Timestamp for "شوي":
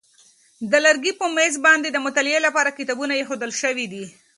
3.61-3.85